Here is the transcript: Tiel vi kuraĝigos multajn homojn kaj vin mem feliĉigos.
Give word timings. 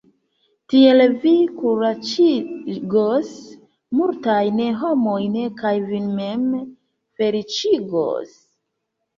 Tiel 0.73 1.01
vi 1.25 1.33
kuraĝigos 1.57 3.29
multajn 3.99 4.63
homojn 4.85 5.39
kaj 5.61 5.75
vin 5.93 6.11
mem 6.21 6.49
feliĉigos. 7.21 8.35